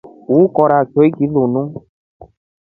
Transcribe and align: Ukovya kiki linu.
Ukovya 0.37 0.79
kiki 0.91 1.25
linu. 1.33 1.63